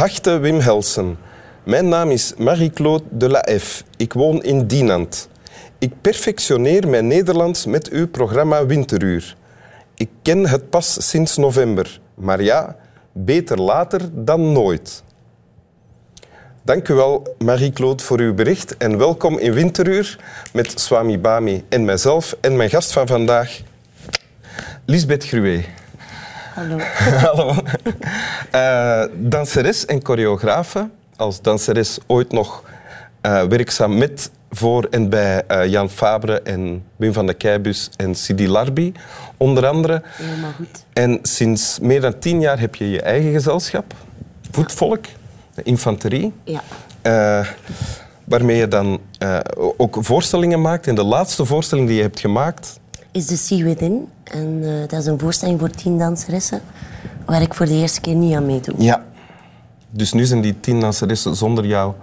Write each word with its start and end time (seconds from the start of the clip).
Geachte 0.00 0.38
Wim 0.38 0.60
Helsen, 0.60 1.18
mijn 1.64 1.88
naam 1.88 2.10
is 2.10 2.34
Marie-Claude 2.38 3.04
de 3.10 3.28
la 3.28 3.46
F. 3.58 3.84
Ik 3.96 4.12
woon 4.12 4.42
in 4.42 4.66
Dinant. 4.66 5.28
Ik 5.78 5.92
perfectioneer 6.00 6.88
mijn 6.88 7.06
Nederlands 7.06 7.66
met 7.66 7.88
uw 7.88 8.08
programma 8.08 8.66
Winteruur. 8.66 9.36
Ik 9.94 10.08
ken 10.22 10.46
het 10.46 10.70
pas 10.70 11.08
sinds 11.08 11.36
november, 11.36 12.00
maar 12.14 12.42
ja, 12.42 12.76
beter 13.12 13.60
later 13.60 14.00
dan 14.12 14.52
nooit. 14.52 15.02
Dank 16.62 16.88
u 16.88 16.94
wel, 16.94 17.34
Marie-Claude, 17.38 18.02
voor 18.02 18.18
uw 18.18 18.34
bericht 18.34 18.76
en 18.76 18.98
welkom 18.98 19.38
in 19.38 19.52
Winteruur 19.52 20.18
met 20.52 20.80
Swami 20.80 21.18
Bami 21.18 21.64
en 21.68 21.84
mijzelf 21.84 22.36
en 22.40 22.56
mijn 22.56 22.70
gast 22.70 22.92
van 22.92 23.06
vandaag, 23.06 23.60
Lisbeth 24.84 25.24
Gruwe. 25.24 25.79
Hallo. 26.54 26.78
Hallo. 27.26 27.54
Uh, 28.54 29.04
danseres 29.16 29.86
en 29.86 30.00
choreografe. 30.02 30.88
Als 31.16 31.42
danseres 31.42 31.98
ooit 32.06 32.32
nog 32.32 32.64
uh, 33.22 33.42
werkzaam 33.42 33.98
met, 33.98 34.30
voor 34.50 34.86
en 34.90 35.08
bij 35.08 35.42
uh, 35.50 35.66
Jan 35.66 35.90
Fabre 35.90 36.40
en 36.40 36.84
Wim 36.96 37.12
van 37.12 37.26
de 37.26 37.34
Keibus 37.34 37.90
en 37.96 38.14
Sidi 38.14 38.48
Larbi, 38.48 38.92
onder 39.36 39.66
andere. 39.66 40.02
Helemaal 40.04 40.52
goed. 40.56 40.84
En 40.92 41.18
sinds 41.22 41.78
meer 41.78 42.00
dan 42.00 42.18
tien 42.18 42.40
jaar 42.40 42.60
heb 42.60 42.74
je 42.74 42.90
je 42.90 43.02
eigen 43.02 43.32
gezelschap, 43.32 43.94
Voetvolk, 44.50 45.04
Infanterie. 45.62 46.32
Ja. 46.44 47.44
waarmee 48.24 48.56
je 48.56 48.68
dan 48.68 49.00
ook 49.76 49.96
voorstellingen 50.00 50.60
maakt. 50.60 50.86
En 50.86 50.94
de 50.94 51.04
laatste 51.04 51.44
voorstelling 51.44 51.86
die 51.86 51.96
je 51.96 52.02
hebt 52.02 52.20
gemaakt... 52.20 52.79
Is 53.12 53.26
The 53.26 53.36
Sea 53.36 53.64
Within. 53.64 54.08
En 54.24 54.58
uh, 54.62 54.80
dat 54.88 55.00
is 55.00 55.06
een 55.06 55.18
voorstelling 55.18 55.60
voor 55.60 55.70
tien 55.70 55.98
danseressen, 55.98 56.60
waar 57.24 57.42
ik 57.42 57.54
voor 57.54 57.66
de 57.66 57.74
eerste 57.74 58.00
keer 58.00 58.14
niet 58.14 58.34
aan 58.34 58.46
meedoe. 58.46 58.74
Ja. 58.78 59.04
Dus 59.90 60.12
nu 60.12 60.24
zijn 60.24 60.40
die 60.40 60.60
tien 60.60 60.80
danseressen 60.80 61.36
zonder 61.36 61.66
jou 61.66 61.94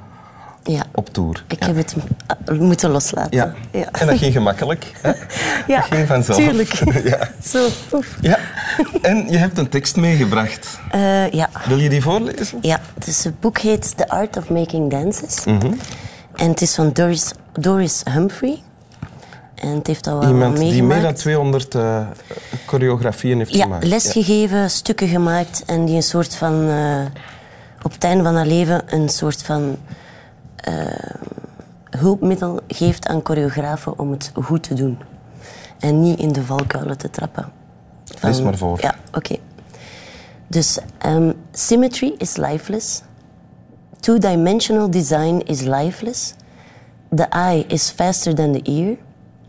ja. 0.63 0.85
op 0.93 1.09
tour. 1.13 1.43
Ik 1.47 1.59
ja. 1.59 1.73
heb 1.73 1.75
het 1.75 1.95
moeten 2.59 2.89
loslaten. 2.89 3.37
Ja. 3.37 3.53
ja. 3.71 3.91
En 3.91 4.07
dat 4.07 4.17
ging 4.17 4.33
gemakkelijk. 4.33 4.91
Hè? 5.01 5.11
Ja, 5.67 5.79
dat 5.79 5.87
ging 5.87 6.07
vanzelf. 6.07 6.37
tuurlijk. 6.37 6.73
ja. 7.11 7.29
Zo, 7.51 7.67
poef. 7.89 8.17
Ja. 8.21 8.39
En 9.01 9.29
je 9.29 9.37
hebt 9.37 9.57
een 9.57 9.69
tekst 9.69 9.95
meegebracht. 9.95 10.79
Uh, 10.95 11.31
ja. 11.31 11.49
Wil 11.67 11.77
je 11.77 11.89
die 11.89 12.01
voorlezen? 12.01 12.57
Ja. 12.61 12.79
Dus 13.05 13.23
het 13.23 13.39
boek 13.39 13.57
heet 13.57 13.97
The 13.97 14.09
Art 14.09 14.37
of 14.37 14.49
Making 14.49 14.91
Dances. 14.91 15.45
Mm 15.45 15.59
-hmm. 15.59 15.77
En 16.35 16.49
het 16.49 16.61
is 16.61 16.75
van 16.75 16.93
Doris, 16.93 17.31
Doris 17.53 18.01
Humphrey. 18.13 18.61
En 19.61 19.69
het 19.69 19.87
heeft 19.87 20.07
al 20.07 20.19
wel 20.19 20.29
Iemand 20.29 20.57
die 20.57 20.83
meer 20.83 21.01
dan 21.01 21.13
200 21.13 21.75
uh, 21.75 22.07
choreografieën 22.65 23.37
heeft 23.37 23.53
ja, 23.53 23.63
gemaakt. 23.63 23.85
lesgegeven, 23.85 24.57
ja. 24.57 24.67
stukken 24.67 25.07
gemaakt 25.07 25.63
en 25.65 25.85
die 25.85 25.95
een 25.95 26.03
soort 26.03 26.35
van... 26.35 26.69
Uh, 26.69 27.05
op 27.81 27.91
het 27.91 28.03
einde 28.03 28.23
van 28.23 28.35
haar 28.35 28.45
leven 28.45 28.83
een 28.85 29.09
soort 29.09 29.43
van 29.43 29.77
uh, 30.69 30.73
hulpmiddel 31.89 32.59
geeft 32.67 33.07
aan 33.07 33.19
choreografen 33.23 33.99
om 33.99 34.11
het 34.11 34.31
goed 34.33 34.63
te 34.63 34.73
doen. 34.73 34.97
En 35.79 36.01
niet 36.01 36.19
in 36.19 36.31
de 36.31 36.43
valkuilen 36.43 36.97
te 36.97 37.09
trappen. 37.09 37.51
Van, 38.05 38.29
Lees 38.29 38.41
maar 38.41 38.57
voor. 38.57 38.77
Ja, 38.81 38.95
oké. 39.07 39.17
Okay. 39.17 39.39
Dus 40.47 40.79
um, 41.05 41.33
symmetry 41.51 42.13
is 42.17 42.35
lifeless. 42.35 43.01
Two-dimensional 43.99 44.89
design 44.89 45.41
is 45.45 45.61
lifeless. 45.61 46.33
The 47.15 47.27
eye 47.29 47.65
is 47.67 47.89
faster 47.89 48.33
than 48.33 48.51
the 48.51 48.61
ear. 48.61 48.97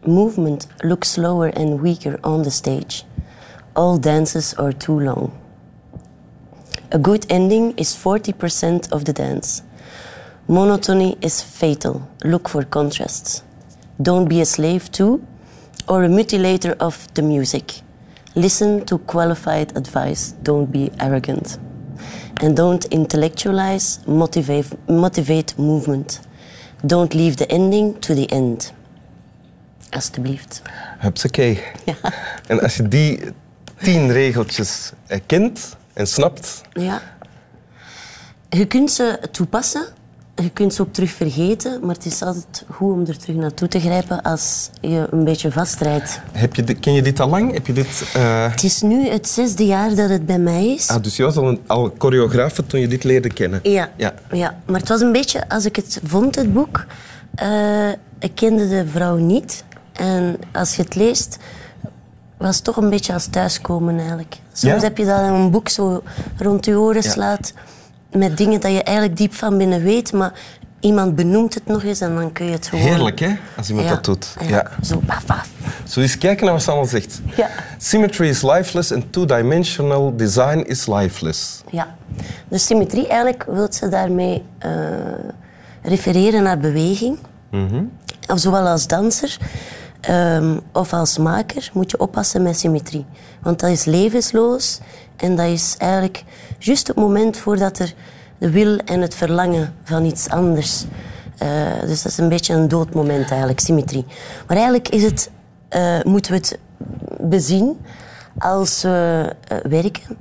Movement 0.07 0.69
looks 0.85 1.09
slower 1.09 1.49
and 1.49 1.83
weaker 1.83 2.21
on 2.23 2.45
the 2.45 2.51
stage. 2.51 3.05
All 3.75 3.99
dances 3.99 4.55
are 4.55 4.73
too 4.73 4.99
long. 4.99 5.37
A 6.93 6.99
good 6.99 7.27
ending 7.29 7.77
is 7.77 7.95
40% 7.95 8.93
of 8.93 9.05
the 9.05 9.13
dance. 9.13 9.63
Monotony 10.47 11.19
is 11.21 11.43
fatal. 11.43 12.09
Look 12.25 12.49
for 12.49 12.65
contrasts. 12.65 13.43
Don't 14.01 14.29
be 14.29 14.41
a 14.41 14.47
slave 14.47 14.91
to 14.93 15.27
or 15.89 16.05
a 16.05 16.09
mutilator 16.09 16.77
of 16.79 17.13
the 17.15 17.23
music. 17.23 17.83
Listen 18.37 18.87
to 18.87 18.99
qualified 18.99 19.77
advice. 19.77 20.33
Don't 20.43 20.71
be 20.71 20.93
arrogant. 21.01 21.59
And 22.41 22.57
don't 22.57 22.85
intellectualize, 22.87 23.99
motivate, 24.07 24.73
motivate 24.89 25.59
movement. 25.59 26.21
Don't 26.87 27.15
leave 27.15 27.37
the 27.37 27.51
ending 27.51 28.01
to 28.03 28.15
the 28.15 28.31
end. 28.31 28.71
Alsjeblieft. 29.91 30.63
Hupsakee. 30.99 31.63
Ja. 31.85 31.95
En 32.47 32.61
als 32.61 32.77
je 32.77 32.89
die 32.89 33.21
tien 33.83 34.13
regeltjes 34.13 34.93
kent 35.27 35.77
en 35.93 36.07
snapt... 36.07 36.63
Ja. 36.73 37.03
Je 38.49 38.67
kunt 38.67 38.91
ze 38.91 39.19
toepassen. 39.31 39.87
Je 40.35 40.51
kunt 40.51 40.75
ze 40.75 40.83
ook 40.83 40.93
terug 40.93 41.11
vergeten. 41.11 41.81
Maar 41.81 41.95
het 41.95 42.05
is 42.05 42.23
altijd 42.23 42.65
goed 42.71 42.93
om 42.93 43.07
er 43.07 43.19
terug 43.19 43.37
naartoe 43.37 43.69
te 43.69 43.81
grijpen 43.81 44.23
als 44.23 44.71
je 44.81 45.07
een 45.11 45.25
beetje 45.25 45.53
vastrijdt. 45.53 46.21
Heb 46.33 46.55
je 46.55 46.75
ken 46.75 46.93
je 46.93 47.03
dit 47.03 47.21
al 47.21 47.29
lang? 47.29 47.53
Heb 47.53 47.67
je 47.67 47.73
dit, 47.73 48.13
uh... 48.17 48.51
Het 48.51 48.63
is 48.63 48.83
nu 48.83 49.09
het 49.09 49.29
zesde 49.29 49.67
jaar 49.67 49.95
dat 49.95 50.09
het 50.09 50.27
bij 50.27 50.39
mij 50.39 50.67
is. 50.67 50.89
Ah, 50.89 51.03
dus 51.03 51.17
je 51.17 51.23
was 51.23 51.37
al, 51.37 51.49
een, 51.49 51.61
al 51.67 51.95
choreograaf 51.99 52.53
toen 52.67 52.81
je 52.81 52.89
dit 52.89 53.05
leerde 53.05 53.29
kennen? 53.29 53.61
Ja. 53.63 53.91
ja. 53.97 54.15
ja. 54.33 54.59
Maar 54.67 54.81
het 54.81 54.89
was 54.89 55.01
een 55.01 55.13
beetje... 55.13 55.49
Als 55.49 55.65
ik 55.65 55.77
het 55.77 56.01
vond, 56.05 56.35
het 56.35 56.53
boek... 56.53 56.87
Uh, 57.43 57.89
ik 58.19 58.35
kende 58.35 58.69
de 58.69 58.87
vrouw 58.87 59.17
niet. 59.17 59.65
En 59.99 60.39
als 60.53 60.77
je 60.77 60.83
het 60.83 60.95
leest, 60.95 61.37
was 62.37 62.55
het 62.57 62.65
toch 62.65 62.77
een 62.77 62.91
beetje 62.91 63.13
als 63.13 63.27
thuiskomen 63.27 63.99
eigenlijk. 63.99 64.37
Soms 64.53 64.75
Ja? 64.75 64.81
heb 64.81 64.99
je 64.99 65.05
dat 65.05 65.19
in 65.21 65.25
een 65.33 65.51
boek 65.51 65.69
zo 65.69 66.03
rond 66.37 66.65
je 66.65 66.79
oren 66.79 67.03
Ja. 67.03 67.11
slaat 67.11 67.53
met 68.13 68.37
dingen 68.37 68.61
dat 68.61 68.73
je 68.73 68.83
eigenlijk 68.83 69.17
diep 69.17 69.35
van 69.35 69.59
binnen 69.59 69.83
weet, 69.83 70.13
maar 70.13 70.33
iemand 70.81 71.15
benoemt 71.15 71.55
het 71.55 71.67
nog 71.67 71.83
eens 71.83 72.01
en 72.01 72.15
dan 72.15 72.33
kun 72.33 72.47
je 72.47 72.53
het 72.53 72.67
gewoon... 72.67 72.85
Heerlijk, 72.85 73.19
hè? 73.19 73.37
Als 73.57 73.69
iemand 73.69 73.89
Ja. 73.89 73.95
dat 73.95 74.05
doet. 74.05 74.37
Ja. 74.47 74.71
Zo, 74.83 75.01
paf, 75.07 75.25
paf. 75.27 75.49
Zo 75.89 76.01
eens 76.01 76.19
kijken 76.19 76.45
naar 76.45 76.55
wat 76.55 76.63
ze 76.63 76.71
allemaal 76.71 76.89
zegt. 76.89 77.21
Ja. 77.37 77.49
Symmetry 77.79 78.29
is 78.29 78.43
lifeless 78.43 78.93
and 78.93 79.13
two-dimensional 79.13 80.17
design 80.17 80.59
is 80.67 80.87
lifeless. 80.87 81.63
Ja. 81.71 81.97
Dus 82.49 82.67
symmetrie, 82.67 83.07
eigenlijk 83.07 83.45
wil 83.49 83.67
ze 83.73 83.89
daarmee 83.89 84.43
eh, 84.59 84.71
refereren 85.83 86.43
naar 86.43 86.59
beweging. 86.59 87.19
Of 88.27 88.39
zowel 88.39 88.67
als 88.67 88.87
danser 88.87 89.37
ehm, 90.01 90.59
of 90.73 90.93
als 90.93 91.19
maker 91.19 91.71
moet 91.73 91.91
je 91.91 91.99
oppassen 92.01 92.43
met 92.43 92.59
symmetrie. 92.59 93.07
Want 93.43 93.61
dat 93.61 93.71
is 93.71 93.85
levensloos 93.85 94.81
en 95.17 95.37
dat 95.37 95.47
is 95.47 95.75
eigenlijk 95.79 96.25
juist 96.59 96.87
het 96.87 96.97
moment 96.97 97.37
voordat 97.37 97.79
er 97.79 97.95
de 98.39 98.51
wil 98.51 98.77
en 98.79 99.01
het 99.01 99.15
verlangen 99.15 99.75
van 99.85 100.05
iets 100.05 100.29
anders. 100.29 100.85
eh, 101.39 101.81
dus 101.81 102.03
dat 102.03 102.13
is 102.13 102.19
een 102.19 102.29
beetje 102.29 102.55
een 102.55 102.69
doodmoment 102.69 103.31
eigenlijk, 103.31 103.61
symmetrie. 103.61 104.05
Maar 104.47 104.57
eigenlijk 104.57 104.89
is 104.89 105.03
het, 105.03 105.31
eh, 105.69 106.03
moeten 106.03 106.33
we 106.33 106.39
het 106.39 106.59
bezien 107.21 107.79
als 108.39 108.83
we 108.83 109.35
eh, 109.49 109.59
werken. 109.63 110.17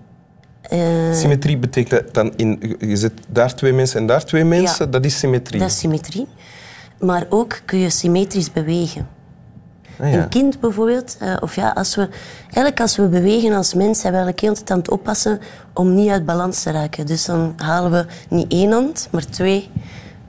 Symmetrie 1.13 1.57
betekent 1.57 2.13
dan 2.13 2.33
in... 2.35 2.75
Je 2.79 2.95
zet 2.95 3.13
daar 3.27 3.55
twee 3.55 3.73
mensen 3.73 3.99
en 3.99 4.07
daar 4.07 4.25
twee 4.25 4.43
mensen. 4.43 4.85
Ja. 4.85 4.91
Dat 4.91 5.05
is 5.05 5.19
symmetrie. 5.19 5.59
Dat 5.59 5.69
is 5.69 5.79
symmetrie. 5.79 6.27
Maar 6.99 7.25
ook 7.29 7.61
kun 7.65 7.79
je 7.79 7.89
symmetrisch 7.89 8.51
bewegen. 8.51 9.07
Ah, 9.99 10.11
ja. 10.11 10.17
Een 10.17 10.29
kind 10.29 10.59
bijvoorbeeld, 10.59 11.17
eh, 11.19 11.33
of 11.39 11.55
ja, 11.55 11.69
als 11.69 11.95
we, 11.95 12.09
eigenlijk 12.43 12.79
als 12.79 12.95
we 12.97 13.07
bewegen 13.07 13.53
als 13.53 13.73
mens, 13.73 13.99
zijn 13.99 14.13
we 14.13 14.19
eigenlijk 14.19 14.39
heel 14.39 14.53
tijd 14.53 14.71
aan 14.71 14.77
het 14.77 14.89
oppassen 14.89 15.39
om 15.73 15.93
niet 15.95 16.09
uit 16.09 16.25
balans 16.25 16.63
te 16.63 16.71
raken. 16.71 17.05
Dus 17.05 17.25
dan 17.25 17.53
halen 17.57 17.91
we 17.91 18.05
niet 18.29 18.51
één 18.51 18.71
hand, 18.71 19.07
maar 19.11 19.25
twee. 19.25 19.69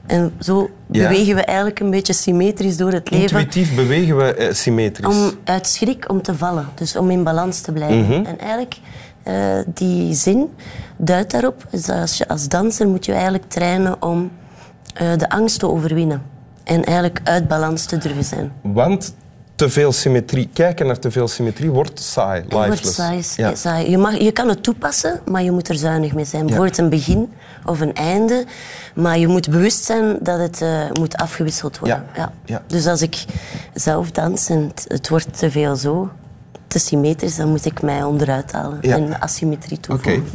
En 0.05 0.33
zo 0.39 0.69
Ja. 0.91 1.07
bewegen 1.07 1.35
we 1.35 1.41
eigenlijk 1.43 1.79
een 1.79 1.89
beetje 1.89 2.13
symmetrisch 2.13 2.77
door 2.77 2.91
het 2.91 3.09
leven. 3.11 3.39
Intuïtief 3.39 3.75
bewegen 3.75 4.17
we 4.17 4.33
eh, 4.33 4.53
symmetrisch. 4.53 5.15
Om 5.15 5.31
uit 5.43 5.67
schrik 5.67 6.09
om 6.09 6.21
te 6.21 6.35
vallen, 6.35 6.67
dus 6.75 6.95
om 6.95 7.09
in 7.09 7.23
balans 7.23 7.61
te 7.61 7.71
blijven. 7.71 8.05
Mhm. 8.19 8.25
En 8.25 8.39
eigenlijk, 8.39 8.77
eh, 9.23 9.33
die 9.73 10.13
zin 10.13 10.49
duidt 10.97 11.31
daarop. 11.31 11.65
Dus 11.71 11.89
als, 11.89 12.17
je, 12.17 12.27
als 12.27 12.47
danser 12.47 12.87
moet 12.87 13.05
je 13.05 13.11
eigenlijk 13.13 13.43
trainen 13.47 14.01
om 14.01 14.31
de 15.17 15.29
angst 15.29 15.59
te 15.59 15.67
overwinnen. 15.69 16.21
En 16.63 16.83
eigenlijk 16.83 17.19
uit 17.23 17.47
balans 17.47 17.85
te 17.85 17.97
durven 17.97 18.23
zijn. 18.23 18.51
Want 18.61 19.13
te 19.59 19.69
veel 19.69 19.91
symmetrie, 19.91 20.49
kijken 20.53 20.85
naar 20.85 20.99
te 20.99 21.11
veel 21.11 21.27
symmetrie 21.27 21.69
wordt 21.71 21.99
saai, 21.99 22.41
Het 22.41 22.53
wordt 22.53 22.69
lifeless. 22.69 22.95
saai, 22.95 23.23
Ja. 23.35 23.55
saai. 23.55 23.89
Je, 23.89 23.97
mag, 23.97 24.17
je 24.17 24.31
kan 24.31 24.47
het 24.49 24.63
toepassen, 24.63 25.19
maar 25.25 25.43
je 25.43 25.51
moet 25.51 25.69
er 25.69 25.75
zuinig 25.75 26.13
mee 26.13 26.25
zijn. 26.25 26.41
Ja. 26.41 26.47
Bijvoorbeeld 26.47 26.77
een 26.77 26.89
begin 26.89 27.31
of 27.65 27.79
een 27.79 27.93
einde. 27.93 28.45
Maar 28.95 29.17
je 29.17 29.27
moet 29.27 29.49
bewust 29.49 29.83
zijn 29.85 30.17
dat 30.21 30.39
het 30.39 30.61
eh, 30.61 30.91
moet 30.99 31.15
afgewisseld 31.15 31.79
worden. 31.79 32.05
Ja. 32.15 32.31
Ja. 32.45 32.61
Dus 32.67 32.87
als 32.87 33.01
ik 33.01 33.25
zelf 33.73 34.11
dans 34.11 34.49
en 34.49 34.67
het, 34.67 34.85
het 34.87 35.09
wordt 35.09 35.37
te 35.37 35.51
veel 35.51 35.75
zo, 35.75 36.09
te 36.67 36.79
symmetrisch, 36.79 37.35
dan 37.35 37.49
moet 37.49 37.65
ik 37.65 37.81
mij 37.81 38.03
onderuit 38.03 38.51
halen 38.51 38.81
en 38.81 39.19
asymmetrie 39.19 39.77
Oké. 39.77 39.87
toevoegen. 39.87 40.29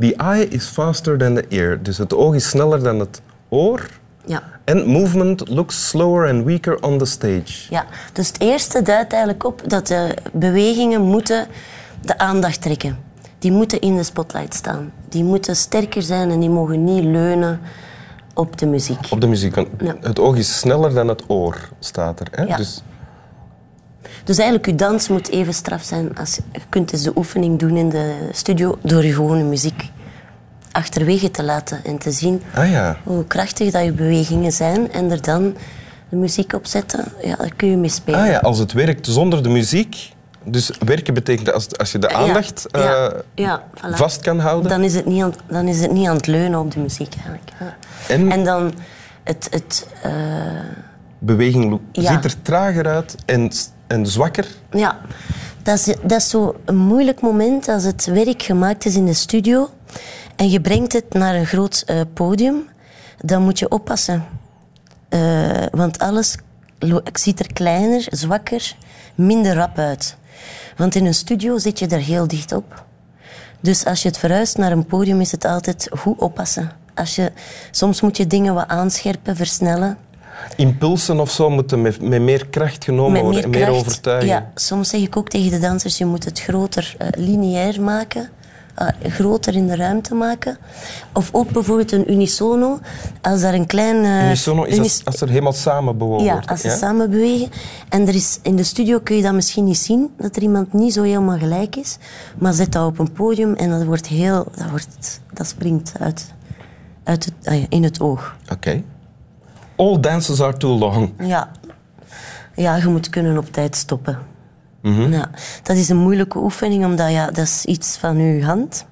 The 0.00 0.14
eye 0.16 0.48
is 0.48 0.64
faster 0.64 1.18
than 1.18 1.34
the 1.34 1.44
ear. 1.48 1.82
Dus 1.82 1.98
het 1.98 2.14
oog 2.14 2.34
is 2.34 2.48
sneller 2.48 2.82
dan 2.82 2.98
het 3.00 3.20
oor. 3.48 3.86
Ja. 4.28 4.42
And 4.64 4.86
movement 4.86 5.48
looks 5.48 5.88
slower 5.88 6.28
and 6.30 6.44
weaker 6.44 6.82
on 6.82 6.98
the 6.98 7.04
stage. 7.04 7.66
Ja, 7.70 7.84
dus 8.12 8.28
het 8.28 8.40
eerste 8.40 8.82
duidt 8.82 9.12
eigenlijk 9.12 9.44
op 9.44 9.62
dat 9.66 9.86
de 9.86 10.14
bewegingen 10.32 11.00
moeten 11.00 11.46
de 12.02 12.18
aandacht 12.18 12.62
trekken. 12.62 12.98
die 13.38 13.52
moeten 13.52 13.80
in 13.80 13.96
de 13.96 14.02
spotlight 14.02 14.54
staan. 14.54 14.92
Die 15.08 15.24
moeten 15.24 15.56
sterker 15.56 16.02
zijn 16.02 16.30
en 16.30 16.40
die 16.40 16.48
mogen 16.50 16.84
niet 16.84 17.04
leunen 17.04 17.60
op 18.34 18.58
de 18.58 18.66
muziek. 18.66 19.06
Op 19.10 19.20
de 19.20 19.26
muziek. 19.26 19.54
want 19.54 19.68
Ja. 19.78 19.96
Het 20.00 20.18
oog 20.18 20.36
is 20.36 20.58
sneller 20.58 20.94
dan 20.94 21.08
het 21.08 21.22
oor, 21.26 21.68
staat 21.78 22.20
er. 22.20 22.26
Hè? 22.30 22.42
Ja. 22.42 22.56
Dus, 22.56 22.82
Dus 24.24 24.38
eigenlijk, 24.38 24.66
je 24.68 24.74
dans 24.74 25.08
moet 25.08 25.28
even 25.28 25.54
straf 25.54 25.82
zijn. 25.82 26.16
Als 26.18 26.34
je, 26.34 26.42
je 26.52 26.60
kunt 26.68 26.90
dus 26.90 27.02
de 27.02 27.12
oefening 27.16 27.58
doen 27.58 27.76
in 27.76 27.88
de 27.88 28.28
studio 28.32 28.78
door 28.82 29.04
je 29.04 29.12
gewone 29.12 29.42
muziek 29.42 29.90
achterwege 30.72 31.30
te 31.30 31.42
laten 31.42 31.84
en 31.84 31.98
te 31.98 32.10
zien 32.10 32.42
ah 32.54 32.70
ja. 32.70 32.96
hoe 33.04 33.24
krachtig 33.24 33.70
dat 33.70 33.84
je 33.84 33.92
bewegingen 33.92 34.52
zijn 34.52 34.92
en 34.92 35.10
er 35.10 35.22
dan 35.22 35.56
de 36.08 36.16
muziek 36.16 36.52
op 36.52 36.66
zetten. 36.66 37.04
Ja, 37.22 37.36
daar 37.36 37.54
kun 37.56 37.68
je 37.70 37.76
mee 37.76 37.90
spelen. 37.90 38.20
Ah 38.20 38.26
ja, 38.26 38.38
als 38.38 38.58
het 38.58 38.72
werkt 38.72 39.06
zonder 39.06 39.42
de 39.42 39.48
muziek. 39.48 40.12
Dus 40.44 40.70
werken 40.84 41.14
betekent 41.14 41.52
als, 41.52 41.78
als 41.78 41.92
je 41.92 41.98
de 41.98 42.14
aandacht 42.14 42.66
Ja, 42.70 42.80
ja, 42.80 43.08
eh, 43.08 43.20
ja, 43.34 43.62
voilà. 43.76 43.94
vast 43.94 44.20
kan 44.20 44.38
houden. 44.38 44.70
Dan 44.70 44.82
is, 44.82 44.94
het 44.94 45.06
niet 45.06 45.22
aan, 45.22 45.34
dan 45.48 45.68
is 45.68 45.80
het 45.80 45.92
niet 45.92 46.08
aan 46.08 46.16
het 46.16 46.26
leunen 46.26 46.60
op 46.60 46.72
de 46.72 46.80
muziek 46.80 47.14
eigenlijk. 47.14 47.50
Ja. 47.60 47.76
En- 48.30 48.44
dan 48.44 48.72
het, 49.24 49.48
het, 49.50 49.88
eh, 50.02 50.12
Beweging 51.18 51.80
ziet 51.92 52.24
er 52.24 52.42
trager 52.42 52.86
uit 52.86 53.14
en, 53.26 53.50
en 53.86 54.06
zwakker. 54.06 54.46
Ja, 54.70 54.98
dat 55.62 55.78
is, 55.78 55.94
dat 56.02 56.20
is 56.20 56.30
zo 56.30 56.56
een 56.64 56.76
moeilijk 56.76 57.20
moment 57.20 57.68
als 57.68 57.84
het 57.84 58.06
werk 58.06 58.42
gemaakt 58.42 58.84
is 58.84 58.94
in 58.94 59.06
de 59.06 59.14
studio 59.14 59.70
en 60.38 60.50
je 60.50 60.60
brengt 60.60 60.92
het 60.92 61.12
naar 61.12 61.34
een 61.34 61.46
groot 61.46 61.82
eh, 61.86 62.00
podium. 62.14 62.68
Dan 63.24 63.42
moet 63.42 63.58
je 63.58 63.68
oppassen. 63.68 64.24
Eh, 65.08 65.62
want 65.70 65.98
alles 65.98 66.36
ziet 67.12 67.40
er 67.40 67.52
kleiner, 67.52 68.06
zwakker, 68.10 68.76
minder 69.14 69.54
rap 69.54 69.78
uit. 69.78 70.16
Want 70.76 70.94
in 70.94 71.06
een 71.06 71.14
studio 71.14 71.58
zit 71.58 71.78
je 71.78 71.86
er 71.86 72.00
heel 72.00 72.28
dicht 72.28 72.52
op. 72.52 72.84
Dus 73.60 73.84
als 73.84 74.02
je 74.02 74.08
het 74.08 74.18
verhuist 74.18 74.56
naar 74.56 74.72
een 74.72 74.86
podium, 74.86 75.20
is 75.20 75.32
het 75.32 75.44
altijd 75.44 75.88
goed 75.98 76.18
oppassen. 76.18 76.70
Als 76.94 77.14
je, 77.14 77.32
soms 77.70 78.00
moet 78.00 78.16
je 78.16 78.26
dingen 78.26 78.54
wat 78.54 78.68
aanscherpen, 78.68 79.36
versnellen. 79.36 79.98
Impulsen 80.56 81.20
of 81.20 81.30
zo 81.30 81.50
moeten 81.50 81.82
met, 81.82 82.02
met 82.02 82.22
meer 82.22 82.46
kracht 82.46 82.84
genomen 82.84 83.12
Met 83.12 83.22
worden 83.22 83.50
meer 83.50 83.60
en 83.62 83.66
meer 83.66 83.78
overtuiging. 83.78 84.32
Ja, 84.32 84.50
soms 84.54 84.88
zeg 84.88 85.00
ik 85.00 85.16
ook 85.16 85.28
tegen 85.28 85.50
de 85.50 85.58
dansers, 85.58 85.98
je 85.98 86.04
moet 86.04 86.24
het 86.24 86.40
groter 86.40 86.94
eh, 86.98 87.08
lineair 87.16 87.80
maken. 87.80 88.30
Eh, 88.78 89.10
groter 89.10 89.54
in 89.54 89.66
de 89.66 89.76
ruimte 89.76 90.14
maken. 90.14 90.58
Of 91.12 91.28
ook 91.32 91.50
bijvoorbeeld 91.50 91.92
een 91.92 92.12
unisono. 92.12 92.78
Als 93.22 93.40
daar 93.40 93.54
een 93.54 93.66
klein... 93.66 94.04
eh, 94.04 94.24
Unisono 94.26 94.62
is 94.64 94.76
unis- 94.76 94.92
als, 94.96 95.04
als 95.04 95.20
er 95.20 95.28
helemaal 95.28 95.52
samen 95.52 95.98
bewogen 95.98 96.24
ja, 96.24 96.42
als 96.46 96.60
ze 96.60 96.70
samen 96.70 97.10
bewegen. 97.10 97.48
En 97.88 98.08
er 98.08 98.14
is, 98.14 98.38
in 98.42 98.56
de 98.56 98.62
studio 98.62 98.98
kun 99.00 99.16
je 99.16 99.22
dat 99.22 99.32
misschien 99.34 99.64
niet 99.64 99.78
zien, 99.78 100.10
dat 100.16 100.36
er 100.36 100.42
iemand 100.42 100.72
niet 100.72 100.92
zo 100.92 101.02
helemaal 101.02 101.38
gelijk 101.38 101.76
is. 101.76 101.96
Maar 102.38 102.52
zet 102.52 102.72
dat 102.72 102.86
op 102.86 102.98
een 102.98 103.12
podium 103.12 103.54
en 103.54 103.70
dat, 103.70 103.84
wordt 103.84 104.06
heel, 104.06 104.46
dat, 104.56 104.70
wordt, 104.70 105.20
dat 105.32 105.46
springt 105.46 105.92
uit, 106.00 106.34
uit 107.04 107.24
het, 107.24 107.34
ah 107.48 107.62
in 107.68 107.82
het 107.82 108.00
oog. 108.00 108.36
Oké. 108.52 108.82
All 109.76 110.00
dances 110.00 110.40
are 110.40 110.56
too 110.56 110.78
long. 110.78 111.12
Ja. 111.18 111.50
ja, 112.54 112.76
je 112.76 112.86
moet 112.88 113.08
kunnen 113.08 113.38
op 113.38 113.52
tijd 113.52 113.76
stoppen. 113.76 114.18
Ja, 114.82 115.30
dat 115.62 115.76
is 115.76 115.88
een 115.88 115.96
moeilijke 115.96 116.38
oefening, 116.38 116.84
omdat 116.84 117.10
ja, 117.10 117.26
dat 117.26 117.44
is 117.44 117.64
iets 117.64 117.96
van 117.96 118.18
je 118.18 118.44
hand. 118.44 118.86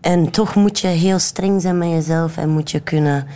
En 0.00 0.30
toch 0.30 0.54
moet 0.54 0.80
je 0.80 0.86
heel 0.86 1.18
streng 1.18 1.62
zijn 1.62 1.78
met 1.78 1.88
jezelf 1.88 2.36
en 2.36 2.48
moet 2.48 2.70
je 2.70 2.80
kunnen 2.80 3.26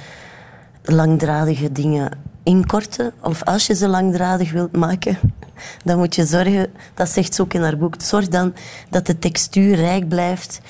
langdradige 0.82 1.72
dingen 1.72 2.10
inkorten. 2.42 3.12
Of 3.20 3.42
als 3.44 3.66
je 3.66 3.74
ze 3.74 3.88
langdradig 3.88 4.52
wilt 4.52 4.76
maken, 4.76 5.18
dan 5.84 5.98
moet 5.98 6.14
je 6.14 6.24
zorgen, 6.24 6.70
dat 6.94 7.08
zegt 7.08 7.34
ze 7.34 7.42
ook 7.42 7.54
in 7.54 7.62
haar 7.62 7.76
boek, 7.76 7.94
zorg 7.98 8.28
dan 8.28 8.54
dat 8.90 9.06
de 9.06 9.18
textuur 9.18 9.74
rijk 9.74 10.08
blijft 10.08 10.60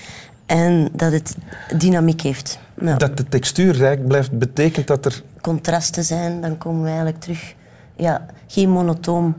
en 0.46 0.88
dat 0.92 1.12
het 1.12 1.36
dynamiek 1.76 2.20
heeft. 2.20 2.58
Nou 2.74 2.98
Dat 2.98 3.16
de 3.16 3.28
textuur 3.28 3.74
rijk 3.74 4.06
blijft, 4.06 4.38
betekent 4.38 4.86
dat 4.86 5.04
er... 5.04 5.22
contrasten 5.40 6.04
zijn, 6.04 6.40
dan 6.40 6.58
komen 6.58 6.82
we 6.82 6.88
eigenlijk 6.88 7.20
terug. 7.20 7.54
Ja, 7.96 8.26
geen 8.46 8.70
monotoom 8.70 9.36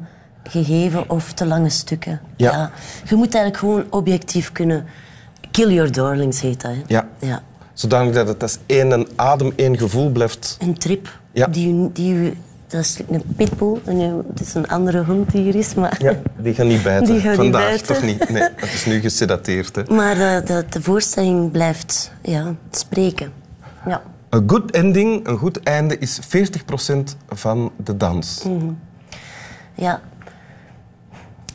gegeven 0.49 1.09
of 1.09 1.33
te 1.33 1.45
lange 1.45 1.69
stukken. 1.69 2.19
Ja. 2.35 2.71
Je 3.05 3.15
moet 3.15 3.33
eigenlijk 3.33 3.57
gewoon 3.57 3.85
objectief 3.89 4.51
kunnen. 4.51 4.85
Kill 5.51 5.73
your 5.73 5.91
darlings 5.91 6.41
heet 6.41 6.61
dat. 6.61 6.71
Hè? 6.71 6.81
Ja. 6.88 7.07
ja. 7.19 7.41
Zodanig 7.73 8.13
dat 8.13 8.27
het 8.27 8.41
als 8.41 8.57
één 8.65 9.07
adem, 9.15 9.51
één 9.55 9.77
gevoel 9.77 10.09
blijft. 10.09 10.57
Een 10.59 10.77
trip. 10.77 11.19
Ja. 11.31 11.47
Die, 11.47 11.89
die, 11.94 12.38
dat 12.67 12.81
is 12.81 12.99
een 13.09 13.23
pitbull. 13.35 13.77
En 13.85 13.99
Het 14.29 14.39
is 14.39 14.53
een 14.53 14.67
andere 14.67 15.03
hond 15.03 15.31
die 15.31 15.41
hier 15.41 15.55
is. 15.55 15.73
Maar, 15.73 15.95
Ja, 15.99 16.13
die 16.38 16.53
gaan 16.53 16.67
niet 16.67 16.83
bijten. 16.83 17.13
Die 17.13 17.21
gaan 17.21 17.29
niet 17.29 17.39
Vandaag 17.39 17.67
bijten. 17.67 17.85
toch 17.88 18.01
niet. 18.03 18.29
Nee, 18.29 18.41
het 18.55 18.73
is 18.73 18.85
nu 18.85 19.00
gesedateerd. 19.00 19.75
Hè. 19.75 19.83
maar 19.93 20.15
de, 20.15 20.41
de, 20.45 20.65
de 20.69 20.81
voorstelling 20.81 21.51
blijft 21.51 22.11
ja, 22.21 22.55
spreken. 22.71 23.31
Ja. 23.85 24.01
Een 24.29 24.43
good 24.50 24.71
ending, 24.71 25.27
een 25.27 25.38
goed 25.38 25.63
einde, 25.63 25.97
is 25.97 26.19
40% 26.19 26.97
van 27.29 27.71
de 27.83 27.97
dans. 27.97 28.43
Mm. 28.43 28.79
Ja. 29.75 30.01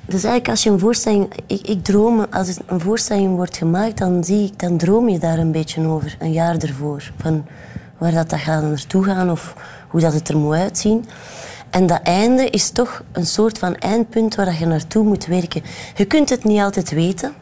Dus 0.06 0.24
eigenlijk 0.24 0.48
als 0.48 0.62
je 0.62 0.70
een 0.70 0.78
voorstelling... 0.78 1.32
Ik, 1.46 1.66
ik 1.66 1.84
droom, 1.84 2.26
als 2.30 2.58
een 2.66 2.80
voorstelling 2.80 3.36
wordt 3.36 3.56
gemaakt, 3.56 3.98
dan, 3.98 4.24
zie 4.24 4.44
ik, 4.44 4.58
dan 4.58 4.76
droom 4.76 5.08
je 5.08 5.18
daar 5.18 5.38
een 5.38 5.52
beetje 5.52 5.86
over. 5.86 6.16
Een 6.18 6.32
jaar 6.32 6.56
ervoor. 6.56 7.12
Van 7.16 7.46
waar 7.98 8.12
dat, 8.12 8.30
dat 8.30 8.38
gaat 8.38 8.62
naartoe 8.62 9.04
gaan 9.04 9.30
of 9.30 9.54
hoe 9.88 10.00
dat 10.00 10.12
het 10.12 10.28
er 10.28 10.36
moet 10.36 10.54
uitzien. 10.54 11.04
En 11.70 11.86
dat 11.86 12.00
einde 12.02 12.50
is 12.50 12.70
toch 12.70 13.02
een 13.12 13.26
soort 13.26 13.58
van 13.58 13.76
eindpunt 13.76 14.34
waar 14.34 14.46
dat 14.46 14.58
je 14.58 14.66
naartoe 14.66 15.04
moet 15.04 15.26
werken. 15.26 15.62
Je 15.94 16.04
kunt 16.04 16.30
het 16.30 16.44
niet 16.44 16.60
altijd 16.60 16.90
weten. 16.90 17.32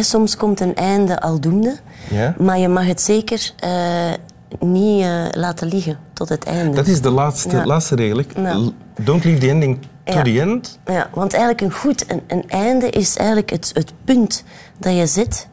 Soms 0.00 0.36
komt 0.36 0.60
een 0.60 0.74
einde 0.74 1.20
aldoende. 1.20 1.76
Ja. 2.10 2.34
Maar 2.38 2.58
je 2.58 2.68
mag 2.68 2.86
het 2.86 3.00
zeker 3.00 3.52
eh, 3.58 4.12
niet 4.60 5.02
eh, 5.02 5.24
laten 5.30 5.68
liggen 5.68 5.98
tot 6.12 6.28
het 6.28 6.44
einde. 6.44 6.76
Dat 6.76 6.86
is 6.86 7.00
de 7.00 7.10
laatste, 7.10 7.56
Ja. 7.56 7.64
laatste 7.66 7.94
regel. 7.94 8.22
Ja. 8.36 8.58
Don't 9.00 9.24
leave 9.24 9.38
the 9.40 9.48
ending 9.48 9.78
to 10.04 10.12
Ja. 10.12 10.22
the 10.22 10.40
end. 10.40 10.78
Ja, 10.86 11.08
want 11.14 11.32
eigenlijk 11.32 11.60
een 11.62 11.72
goed 11.80 12.10
een, 12.10 12.22
een 12.26 12.44
einde 12.48 12.90
is 12.90 13.16
eigenlijk 13.16 13.50
het, 13.50 13.70
het 13.74 13.92
punt 14.04 14.44
dat 14.78 14.96
je 14.96 15.06
zet. 15.06 15.48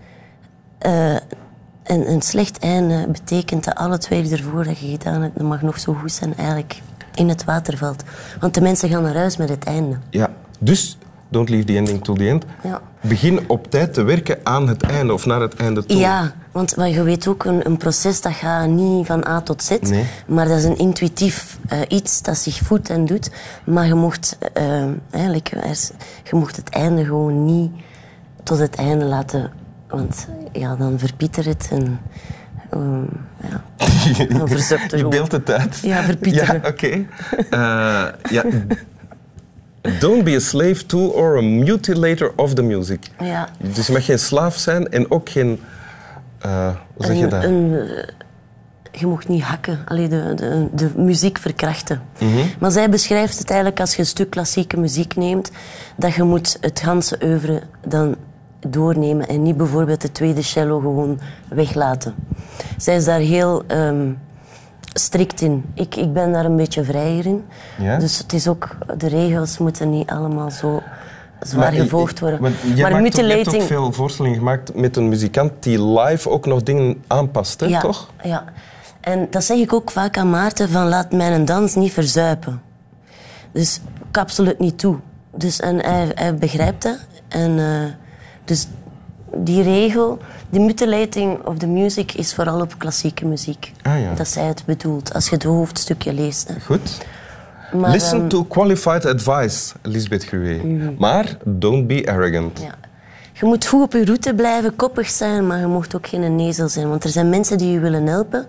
Eh, 0.78 1.14
en 1.84 2.12
een 2.12 2.22
slecht 2.22 2.60
einde 2.60 3.08
betekent 3.08 3.64
dat 3.64 3.76
al 3.76 3.92
het 3.92 4.08
werk 4.08 4.32
ervoor 4.32 4.64
dat 4.64 4.80
je 4.80 4.88
gedaan 4.90 5.22
hebt, 5.22 5.38
dat 5.38 5.48
mag 5.48 5.62
nog 5.62 5.80
zo 5.80 5.94
goed 5.94 6.12
zijn, 6.12 6.38
eigenlijk 6.38 6.82
in 7.16 7.30
het 7.30 7.44
water 7.44 7.78
valt. 7.78 8.04
Want 8.40 8.54
de 8.54 8.62
mensen 8.62 8.90
gaan 8.90 9.04
naar 9.04 9.16
huis 9.16 9.38
met 9.38 9.50
het 9.50 9.64
einde. 9.64 9.98
Ja. 10.10 10.30
Dus, 10.60 10.98
don't 11.32 11.50
leave 11.50 11.66
the 11.66 11.76
ending 11.76 12.04
to 12.04 12.14
the 12.14 12.28
end. 12.30 12.46
Ja. 12.64 12.82
Begin 13.02 13.40
op 13.48 13.70
tijd 13.72 13.94
te 13.94 14.04
werken 14.04 14.38
aan 14.44 14.68
het 14.68 14.84
einde 14.84 15.14
of 15.14 15.26
naar 15.26 15.42
het 15.42 15.56
einde 15.56 15.86
toe. 15.86 15.98
Ja, 15.98 16.34
want 16.52 16.76
maar 16.76 16.90
je 16.90 17.04
weet 17.04 17.28
ook, 17.28 17.44
een, 17.46 17.66
een 17.66 17.78
proces 17.78 18.22
dat 18.22 18.34
gaat 18.34 18.68
niet 18.68 19.06
van 19.06 19.28
A 19.28 19.42
tot 19.42 19.64
Z. 19.64 19.78
Nee. 19.82 20.06
Maar 20.28 20.48
dat 20.48 20.58
is 20.58 20.64
een 20.64 20.78
intuïtief 20.78 21.58
eh, 21.68 21.80
iets 21.88 22.22
dat 22.22 22.38
zich 22.38 22.58
voedt 22.58 22.90
en 22.90 23.06
doet. 23.06 23.32
Maar 23.64 23.86
je 23.88 23.94
mocht, 23.94 24.38
eh, 24.54 24.84
eigenlijk, 25.12 25.52
er 25.52 25.66
is- 25.70 25.92
je 26.24 26.36
mocht 26.36 26.56
het 26.56 26.70
einde 26.70 27.06
gewoon 27.06 27.46
niet 27.46 27.72
tot 28.44 28.60
het 28.60 28.76
einde 28.76 29.06
laten. 29.06 29.52
Want 29.88 30.28
ja, 30.52 30.76
dan 30.76 31.00
verpieter 31.00 31.46
het 31.46 31.68
en... 31.72 32.00
ehm, 32.70 33.04
ja, 33.50 33.64
dan 34.38 34.48
verzuipt 34.48 34.92
het 34.92 35.00
Je 35.00 35.08
beeldt 35.08 35.32
het 35.32 35.52
uit. 35.52 35.80
Ja, 35.82 36.04
verpieteren. 36.04 36.62
Ja, 36.64 36.70
oké. 36.70 37.06
Eh, 37.50 38.32
ja. 38.32 38.44
Don't 40.00 40.24
be 40.24 40.36
a 40.36 40.40
slave 40.40 40.86
to 40.86 41.00
or 41.08 41.38
a 41.38 41.42
mutilator 41.42 42.32
of 42.36 42.54
the 42.54 42.62
music. 42.62 43.08
Ja. 43.20 43.50
Dus 43.58 43.88
je 43.88 43.94
mag 43.94 44.06
geen 44.06 44.20
slaaf 44.20 44.58
zijn 44.58 44.90
en 44.92 45.12
ook 45.12 45.30
geen... 45.30 45.60
eh, 46.40 46.70
hoe 46.94 47.06
zeg 47.06 47.18
je 47.18 47.28
dat? 47.28 47.44
een, 47.44 47.74
eh, 47.74 49.00
je 49.00 49.08
mocht 49.08 49.28
niet 49.28 49.44
hakken, 49.44 49.80
Allee, 49.86 50.08
de, 50.08 50.34
de, 50.36 50.68
de 50.74 50.90
muziek 50.96 51.38
verkrachten. 51.38 52.02
Mhm. 52.20 52.40
Maar 52.60 52.72
zij 52.72 52.90
beschrijft 52.90 53.38
het 53.38 53.50
eigenlijk 53.50 53.80
als 53.80 53.94
je 53.94 54.00
een 54.00 54.06
stuk 54.06 54.30
klassieke 54.30 54.78
muziek 54.80 55.16
neemt, 55.16 55.52
dat 55.96 56.14
je 56.14 56.24
moet 56.24 56.58
het 56.62 56.80
ganse 56.80 57.18
oeuvre 57.24 57.62
dan 57.88 58.16
doornemen 58.68 59.28
en 59.28 59.42
niet 59.44 59.58
bijvoorbeeld 59.58 60.02
de 60.02 60.12
tweede 60.12 60.42
cello 60.42 60.80
gewoon 60.80 61.20
weglaten. 61.50 62.16
Zij 62.78 62.96
is 62.96 63.06
daar 63.06 63.20
heel 63.20 63.64
ehm, 63.68 64.12
strikt 64.94 65.42
in. 65.42 65.66
Ik, 65.74 65.96
ik 65.96 66.14
ben 66.14 66.32
daar 66.32 66.46
een 66.46 66.56
beetje 66.56 66.84
vrijer 66.84 67.26
in. 67.26 67.46
Ja? 67.80 67.98
Dus 67.98 68.18
het 68.18 68.34
is 68.34 68.48
ook, 68.48 68.78
de 68.98 69.08
regels 69.08 69.58
moeten 69.58 69.90
niet 69.90 70.10
allemaal 70.10 70.52
zo 70.52 70.82
zwaar 71.40 71.74
Maar, 71.74 71.82
gevolgd 71.82 72.20
worden. 72.20 72.42
Want 72.42 72.56
jij 72.62 72.92
maar 72.92 73.02
maakt 73.02 73.20
ook, 73.20 73.26
je 73.26 73.34
hebt 73.34 73.56
ook 73.56 73.62
veel 73.62 73.92
voorstellingen 73.92 74.38
gemaakt 74.38 74.76
met 74.76 74.98
een 74.98 75.10
muzikant 75.10 75.52
die 75.60 75.84
live 75.84 76.30
ook 76.30 76.46
nog 76.46 76.64
dingen 76.64 77.04
aanpast, 77.08 77.60
hè, 77.60 77.66
ja, 77.66 77.80
toch? 77.80 78.10
Ja. 78.24 78.44
En 79.02 79.28
dat 79.30 79.44
zeg 79.44 79.58
ik 79.58 79.74
ook 79.74 79.92
vaak 79.92 80.18
aan 80.18 80.30
Maarten, 80.30 80.70
van 80.70 80.88
laat 80.88 81.12
mijn 81.12 81.46
dans 81.46 81.76
niet 81.76 81.94
verzuipen. 81.94 82.62
Dus 83.52 83.82
ik 84.10 84.18
absoluut 84.18 84.60
niet 84.60 84.80
toe. 84.80 84.98
Dus, 85.36 85.60
en 85.60 85.86
hij, 85.86 86.12
hij 86.14 86.36
begrijpt 86.36 86.84
dat. 86.84 87.00
En, 87.28 87.60
eh, 87.60 87.94
dus 88.46 88.68
die 89.36 89.64
regel, 89.64 90.20
de 90.52 90.60
mutilating 90.60 91.46
of 91.46 91.58
the 91.58 91.68
music, 91.68 92.14
is 92.14 92.34
vooral 92.34 92.62
op 92.62 92.76
klassieke 92.78 93.26
muziek. 93.26 93.72
Ah, 93.82 94.02
ja. 94.02 94.14
Dat 94.14 94.28
zij 94.28 94.44
het 94.44 94.64
bedoelt, 94.66 95.14
als 95.14 95.30
je 95.30 95.36
het 95.36 95.44
hoofdstukje 95.44 96.14
leest. 96.14 96.54
Goed. 96.66 97.06
Maar, 97.74 97.92
Listen 97.92 98.20
ehm, 98.20 98.28
to 98.28 98.44
qualified 98.44 99.06
advice, 99.06 99.74
Lisbeth 99.82 100.26
Gruwe. 100.26 100.94
Maar 100.98 101.38
don't 101.46 101.88
be 101.88 102.04
arrogant. 102.08 102.60
ja. 102.60 102.76
je 103.34 103.46
moet 103.46 103.66
goed 103.66 103.82
op 103.84 103.94
je 103.94 104.06
route 104.06 104.34
blijven, 104.34 104.76
koppig 104.76 105.10
zijn, 105.10 105.48
maar 105.48 105.60
je 105.60 105.68
mocht 105.68 105.96
ook 105.96 106.08
geen 106.08 106.36
nezel 106.36 106.70
zijn. 106.70 106.90
Want 106.90 107.04
er 107.04 107.10
zijn 107.10 107.30
mensen 107.30 107.58
die 107.58 107.72
je 107.72 107.80
willen 107.80 108.08
helpen 108.08 108.48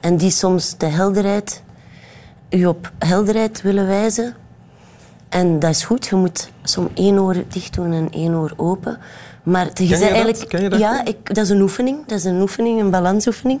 en 0.00 0.16
die 0.16 0.30
soms 0.30 0.76
de 0.78 0.86
helderheid, 0.86 1.62
je 2.48 2.68
op 2.68 2.92
helderheid 2.98 3.62
willen 3.62 3.86
wijzen. 3.86 4.34
En 5.28 5.58
dat 5.58 5.70
is 5.70 5.84
goed, 5.84 6.06
je 6.06 6.16
moet 6.16 6.50
soms 6.62 6.88
één 6.94 7.18
oor 7.18 7.34
dicht 7.48 7.74
doen 7.74 7.92
en 7.92 8.10
één 8.10 8.34
oor 8.34 8.52
open. 8.56 8.98
Maar 9.46 9.70
je 9.74 9.82
je 9.82 9.88
bent 9.88 10.00
dat? 10.00 10.10
eigenlijk, 10.10 10.52
je 10.52 10.68
dat 10.68 10.78
ja, 10.78 11.04
ik, 11.04 11.34
dat 11.34 11.44
is 11.44 11.50
een 11.50 11.60
oefening, 11.60 12.06
dat 12.06 12.18
is 12.18 12.24
een 12.24 12.40
oefening, 12.40 12.80
een 12.80 12.90
balansoefening. 12.90 13.60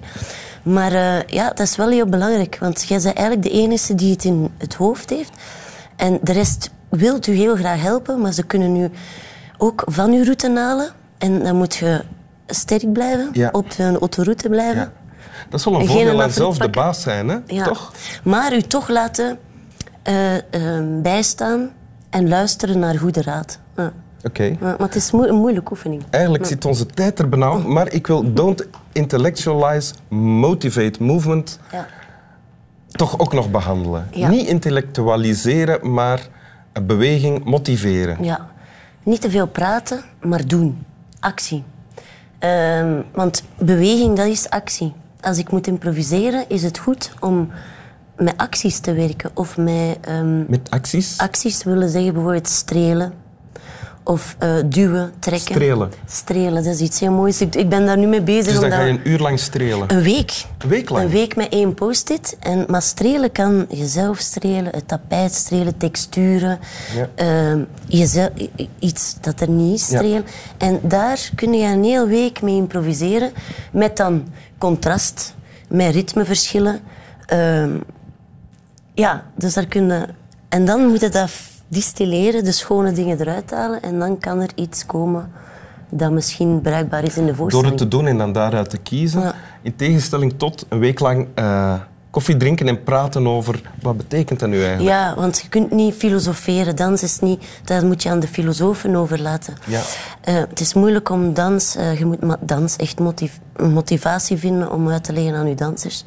Maar 0.62 0.92
eh, 0.92 1.22
ja, 1.26 1.48
dat 1.48 1.60
is 1.60 1.76
wel 1.76 1.88
heel 1.88 2.06
belangrijk, 2.06 2.56
want 2.60 2.84
jij 2.88 3.00
bent 3.02 3.16
eigenlijk 3.16 3.42
de 3.42 3.60
enige 3.60 3.94
die 3.94 4.12
het 4.12 4.24
in 4.24 4.50
het 4.58 4.74
hoofd 4.74 5.10
heeft. 5.10 5.30
En 5.96 6.18
de 6.22 6.32
rest 6.32 6.70
wil 6.88 7.18
u 7.28 7.32
heel 7.32 7.56
graag 7.56 7.80
helpen, 7.80 8.20
maar 8.20 8.32
ze 8.32 8.42
kunnen 8.42 8.76
u 8.76 8.90
ook 9.58 9.82
van 9.86 10.12
uw 10.12 10.24
route 10.24 10.52
halen. 10.54 10.88
En 11.18 11.42
dan 11.42 11.56
moet 11.56 11.74
je 11.76 12.04
sterk 12.46 12.92
blijven, 12.92 13.28
Ja. 13.32 13.48
op 13.52 13.76
de 13.76 13.98
autoroute 14.00 14.48
blijven. 14.48 14.80
Ja. 14.80 14.92
Dat 15.48 15.58
is 15.60 15.64
wel 15.66 15.80
een 15.80 15.86
voordeel 15.86 16.22
aan 16.22 16.30
zelf 16.30 16.58
de 16.58 16.70
baas 16.70 17.02
zijn, 17.02 17.28
hè? 17.28 17.38
Ja. 17.46 17.64
toch? 17.64 17.92
Maar 18.22 18.54
u 18.54 18.62
toch 18.62 18.88
laten 18.88 19.38
eh, 20.02 20.36
eh, 20.36 20.42
bijstaan 21.02 21.70
en 22.10 22.28
luisteren 22.28 22.78
naar 22.78 22.98
goede 22.98 23.22
raad. 23.22 23.58
Oké. 24.22 24.56
Maar 24.60 24.78
het 24.78 24.94
is 24.94 25.12
een 25.12 25.34
moeilijke 25.34 25.70
oefening. 25.70 26.02
Eigenlijk 26.10 26.46
zit 26.46 26.64
onze 26.64 26.86
tijd 26.86 27.18
er 27.18 27.28
op, 27.28 27.66
maar 27.66 27.92
ik 27.92 28.06
wil 28.06 28.32
don't 28.34 28.66
intellectualize, 28.92 29.94
motivate 30.18 31.02
movement 31.02 31.58
Ja. 31.72 31.86
toch 32.90 33.18
ook 33.18 33.32
nog 33.32 33.50
behandelen. 33.50 34.08
Ja. 34.10 34.28
Niet 34.28 34.46
intellectualiseren, 34.46 35.92
maar 35.92 36.28
een 36.72 36.86
beweging 36.86 37.44
motiveren. 37.44 38.24
Ja. 38.24 38.46
Niet 39.02 39.20
te 39.20 39.30
veel 39.30 39.46
praten, 39.46 40.00
maar 40.20 40.46
doen. 40.46 40.84
Actie. 41.20 41.64
Ehm, 42.38 43.00
want 43.14 43.42
beweging, 43.58 44.16
dat 44.16 44.26
is 44.26 44.50
actie. 44.50 44.92
Als 45.20 45.38
ik 45.38 45.50
moet 45.50 45.66
improviseren, 45.66 46.44
is 46.48 46.62
het 46.62 46.78
goed 46.78 47.12
om 47.20 47.50
met 48.16 48.34
acties 48.36 48.78
te 48.78 48.92
werken. 48.92 49.30
Of 49.34 49.56
met 49.56 49.98
ehm, 50.00 50.50
Met 50.50 50.70
acties. 50.70 51.18
acties 51.18 51.64
willen 51.64 51.88
zeggen 51.88 52.12
bijvoorbeeld 52.12 52.48
strelen. 52.48 53.12
Of 54.08 54.36
eh, 54.38 54.54
duwen, 54.66 55.12
trekken. 55.18 55.54
Strelen. 55.54 55.90
Strelen, 56.06 56.64
dat 56.64 56.74
is 56.74 56.80
iets 56.80 57.00
heel 57.00 57.12
moois. 57.12 57.40
Ik, 57.40 57.54
ik 57.54 57.68
ben 57.68 57.86
daar 57.86 57.98
nu 57.98 58.06
mee 58.06 58.22
bezig. 58.22 58.52
Dus 58.52 58.60
dan 58.60 58.70
ga 58.70 58.80
je 58.82 58.90
een 58.90 59.08
uur 59.08 59.18
lang 59.18 59.38
strelen. 59.38 59.94
Een 59.94 60.02
week. 60.02 60.44
Een 60.58 60.68
week 60.68 60.88
lang? 60.90 61.04
Een 61.04 61.10
week 61.10 61.36
met 61.36 61.48
één 61.48 61.74
post-it. 61.74 62.36
En, 62.40 62.64
maar 62.68 62.82
strelen 62.82 63.32
kan 63.32 63.66
jezelf 63.68 64.18
strelen, 64.18 64.72
het 64.74 64.88
tapijt 64.88 65.34
strelen, 65.34 65.76
texturen. 65.76 66.58
Ja. 66.94 67.08
ehm, 67.14 67.64
jezelf, 67.86 68.30
iets 68.78 69.16
dat 69.20 69.40
er 69.40 69.48
niet 69.50 69.80
is 69.80 69.88
Ja. 69.88 69.96
strelen. 69.98 70.24
En 70.58 70.80
daar 70.82 71.30
kun 71.34 71.52
je 71.52 71.66
een 71.66 71.84
hele 71.84 72.06
week 72.06 72.42
mee 72.42 72.56
improviseren. 72.56 73.32
Met 73.72 73.96
dan 73.96 74.26
contrast, 74.58 75.34
met 75.68 75.94
ritmeverschillen. 75.94 76.80
Ehm, 77.26 77.70
ja, 78.94 79.24
dus 79.36 79.54
daar 79.54 79.66
kun 79.66 79.86
je... 79.86 80.06
En 80.48 80.64
dan 80.64 80.86
moet 80.86 81.00
je 81.00 81.08
dat 81.08 81.30
distilleren, 81.68 82.44
de 82.44 82.52
schone 82.52 82.92
dingen 82.92 83.20
eruit 83.20 83.50
halen. 83.50 83.82
En 83.82 83.98
dan 83.98 84.18
kan 84.18 84.40
er 84.40 84.50
iets 84.54 84.86
komen 84.86 85.32
dat 85.90 86.10
misschien 86.10 86.60
bruikbaar 86.60 87.04
is 87.04 87.16
in 87.16 87.20
de 87.22 87.26
Door 87.26 87.36
voorstelling. 87.36 87.68
het 87.68 87.78
te 87.78 87.88
doen 87.88 88.06
en 88.06 88.18
dan 88.18 88.32
daaruit 88.32 88.70
te 88.70 88.78
kiezen. 88.78 89.20
Ja. 89.20 89.34
In 89.62 89.76
tegenstelling 89.76 90.34
tot 90.36 90.66
een 90.68 90.78
week 90.78 91.00
lang 91.00 91.26
eh, 91.34 91.74
koffie 92.10 92.36
drinken 92.36 92.68
en 92.68 92.82
praten 92.82 93.26
over 93.26 93.60
wat 93.82 93.96
betekent 93.96 94.40
dat 94.40 94.48
nu 94.48 94.58
eigenlijk. 94.64 94.88
Ja, 94.88 95.14
want 95.14 95.40
je 95.40 95.48
kunt 95.48 95.70
niet 95.70 95.94
filosoferen. 95.94 96.76
Dans 96.76 97.02
is 97.02 97.18
niet... 97.18 97.44
Dat 97.64 97.82
moet 97.82 98.02
je 98.02 98.08
aan 98.10 98.20
de 98.20 98.28
filosofen 98.28 98.96
overlaten. 98.96 99.54
Ja. 99.66 99.80
Eh, 100.20 100.34
het 100.34 100.60
is 100.60 100.74
moeilijk 100.74 101.08
om 101.10 101.34
dans... 101.34 101.76
eh, 101.76 101.98
je 101.98 102.04
moet 102.04 102.18
dans 102.40 102.76
echt 102.76 102.98
motiv- 102.98 103.38
motivatie 103.60 104.36
vinden 104.36 104.72
om 104.72 104.88
uit 104.88 105.04
te 105.04 105.12
leggen 105.12 105.34
aan 105.34 105.48
je 105.48 105.54
dansers. 105.54 106.04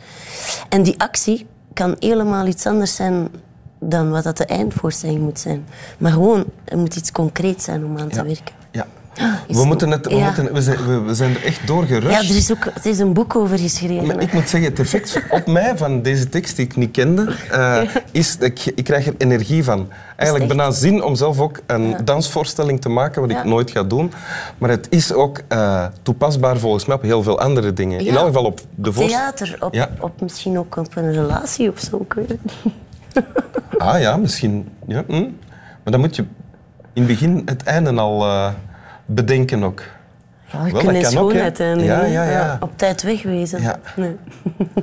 En 0.70 0.84
die 0.84 1.00
actie 1.00 1.48
kan 1.74 1.96
helemaal 2.00 2.48
iets 2.48 2.66
anders 2.66 2.96
zijn 2.96 3.30
dan 3.80 4.10
wat 4.10 4.24
dat 4.24 4.38
de 4.38 4.46
eindvoorstelling 4.46 5.20
moet 5.20 5.40
zijn. 5.40 5.66
Maar 5.98 6.12
gewoon, 6.12 6.46
er 6.66 6.78
moet 6.78 6.96
iets 6.96 7.12
concreets 7.12 7.64
zijn 7.66 7.86
om 7.86 7.98
aan 7.98 8.10
te 8.10 8.16
Ja. 8.16 8.24
werken. 8.24 8.58
Ja. 8.72 8.86
Is 9.48 9.56
We, 9.58 9.66
moeten 9.66 9.92
het, 9.92 10.06
we, 10.08 10.16
ja. 10.16 10.26
moeten, 10.26 10.54
we, 10.54 10.62
zijn, 10.62 10.86
we, 10.86 11.00
we 11.02 11.14
zijn 11.14 11.36
er 11.36 11.44
echt 11.44 11.68
doorgerust. 11.68 12.22
Ja, 12.22 12.30
er 12.30 12.36
is 12.36 12.52
ook 12.52 12.66
het 12.74 12.86
is 12.86 13.00
een 13.00 13.14
boek 13.14 13.36
over 13.36 13.60
geschreven. 13.60 14.06
Maar 14.06 14.22
ik 14.22 14.34
moet 14.34 14.50
zeggen, 14.50 14.70
het 14.70 14.80
effect 14.80 15.22
op 15.30 15.48
mij 15.58 15.78
van 15.78 16.02
deze 16.02 16.30
tekst 16.30 16.56
die 16.56 16.66
ik 16.66 16.76
niet 16.76 16.92
kende, 16.92 17.36
eh, 17.52 17.82
is 18.12 18.38
dat 18.38 18.48
ik, 18.50 18.66
ik 18.76 18.84
krijg 18.84 19.08
er 19.08 19.14
energie 19.18 19.64
van. 19.64 19.88
Eigenlijk 20.16 20.50
bijna 20.56 20.72
zin 20.72 21.04
om 21.04 21.16
zelf 21.16 21.40
ook 21.40 21.60
een 21.66 21.96
dansvoorstelling 22.04 22.82
te 22.82 22.90
maken, 22.90 23.22
wat 23.22 23.30
ik 23.32 23.44
nooit 23.44 23.72
ga 23.72 23.84
doen. 23.84 24.12
Maar 24.58 24.70
het 24.70 24.88
is 24.90 25.14
ook 25.14 25.42
eh, 25.48 25.86
toepasbaar 26.02 26.58
volgens 26.58 26.86
mij 26.86 26.96
op 26.96 27.02
heel 27.02 27.24
veel 27.24 27.40
andere 27.40 27.74
dingen. 27.74 28.00
In 28.00 28.16
elk 28.16 28.26
geval 28.26 28.46
op 28.46 28.60
de 28.76 28.94
voorstelling. 28.94 29.34
Theater, 29.36 29.58
op, 29.66 29.90
op 30.00 30.22
misschien 30.22 30.60
ook 30.60 30.78
op 30.78 30.96
een 30.96 31.14
relatie 31.14 31.72
of 31.72 31.80
zo. 31.80 31.98
Ik 31.98 32.14
weet 32.14 32.30
het 32.30 32.40
niet. 32.44 32.74
Ah 33.78 34.00
ja, 34.00 34.18
misschien. 34.18 34.70
Ja, 34.88 35.04
hm. 35.08 35.22
Maar 35.84 35.92
dan 35.92 36.00
moet 36.00 36.16
je 36.16 36.22
in 36.94 37.02
het 37.02 37.08
begin 37.08 37.42
het 37.46 37.64
einde 37.64 37.92
al 37.92 38.24
eh, 38.26 38.50
bedenken 39.06 39.64
ook. 39.64 39.84
Ja, 40.52 40.66
je 40.66 40.72
kunt 40.72 41.58
Ja, 41.82 42.06
ja, 42.06 42.24
ja. 42.24 42.58
Op 42.60 42.72
tijd 42.76 43.02
wegwezen. 43.04 43.62
Ja. 43.62 43.80
Nee. 43.96 44.16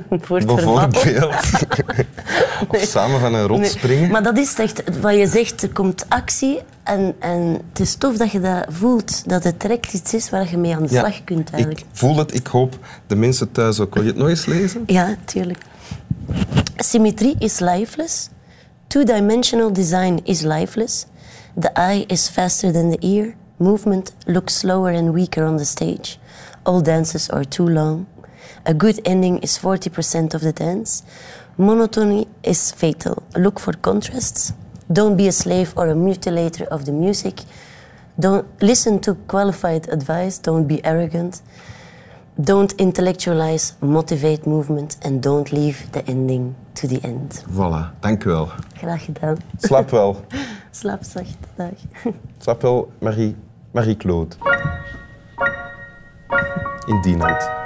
Voor 0.25 0.37
het. 0.37 0.45
Bijvoorbeeld. 0.45 0.95
of 2.67 2.79
samen 2.81 3.19
van 3.19 3.33
een 3.33 3.47
rot 3.47 3.59
Nee. 3.59 3.69
springen. 3.69 4.11
Maar 4.11 4.23
dat 4.23 4.37
is 4.37 4.55
echt 4.59 4.99
wat 5.01 5.15
je 5.15 5.27
zegt, 5.27 5.63
er 5.63 5.69
komt 5.69 6.05
actie 6.09 6.59
en, 6.83 7.15
en 7.19 7.61
het 7.69 7.79
is 7.79 7.95
tof 7.95 8.17
dat 8.17 8.31
je 8.31 8.39
dat 8.39 8.65
voelt, 8.69 9.29
dat 9.29 9.43
het 9.43 9.61
direct 9.61 9.93
iets 9.93 10.13
is 10.13 10.29
waar 10.29 10.49
je 10.49 10.57
mee 10.57 10.75
aan 10.75 10.83
de 10.83 10.89
slag 10.89 11.23
kunt 11.23 11.49
eigenlijk. 11.51 11.79
Ik 11.81 11.87
voel 11.91 12.17
het, 12.17 12.33
ik 12.35 12.47
hoop 12.47 12.77
de 13.07 13.15
mensen 13.15 13.51
thuis 13.51 13.79
ook. 13.79 13.93
Wil 13.93 14.03
je 14.03 14.09
het 14.09 14.17
nog 14.17 14.29
eens 14.29 14.45
lezen? 14.45 14.83
Ja, 14.85 15.15
tuurlijk. 15.25 15.57
Symmetrie 16.81 17.35
is 17.41 17.59
lifeless. 17.59 18.29
Two-dimensional 18.89 19.71
design 19.71 20.19
is 20.25 20.45
lifeless. 20.45 21.07
The 21.55 21.71
eye 21.79 22.05
is 22.07 22.29
faster 22.29 22.71
than 22.71 22.91
the 22.91 22.99
ear. 23.01 23.35
Movement 23.57 24.11
looks 24.27 24.53
slower 24.53 24.91
and 24.91 25.11
weaker 25.11 25.43
on 25.43 25.57
the 25.57 25.65
stage. 25.65 26.19
All 26.67 26.81
dances 26.81 27.31
are 27.31 27.43
too 27.43 27.67
long. 27.67 28.05
A 28.65 28.75
good 28.75 28.99
ending 29.05 29.39
is 29.39 29.57
40% 29.57 30.35
of 30.35 30.41
the 30.41 30.53
dance. 30.53 31.01
Monotony 31.57 32.27
is 32.43 32.71
fatal. 32.71 33.23
Look 33.35 33.59
for 33.59 33.73
contrasts. 33.73 34.53
Don't 34.91 35.17
be 35.17 35.27
a 35.27 35.31
slave 35.31 35.73
or 35.75 35.87
a 35.87 35.95
mutilator 35.95 36.67
of 36.67 36.85
the 36.85 36.91
music. 36.91 37.39
Don't 38.19 38.47
listen 38.61 38.99
to 38.99 39.15
qualified 39.15 39.89
advice. 39.89 40.37
Don't 40.37 40.67
be 40.67 40.85
arrogant. 40.85 41.41
Don't 42.39 42.71
intellectualize, 42.75 43.73
motivate 43.79 44.45
movement 44.45 44.97
and 45.01 45.23
don't 45.23 45.51
leave 45.51 45.91
the 45.91 46.03
ending 46.05 46.55
to 46.73 46.87
the 46.87 46.99
end. 47.01 47.43
Voilà, 47.49 47.93
dank 47.99 48.23
u 48.23 48.29
wel. 48.29 48.49
Graag 48.73 49.03
gedaan. 49.03 49.37
Slaap 49.57 49.89
wel. 49.89 50.15
Slaap 50.71 51.03
zacht. 51.03 51.37
Dag. 51.55 51.73
Slaap 52.41 52.61
wel, 52.61 52.91
Marie, 52.99 53.35
Marie-Claude. 53.71 54.35
In 56.85 57.01
die. 57.01 57.56